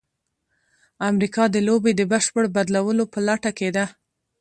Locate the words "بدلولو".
2.55-3.03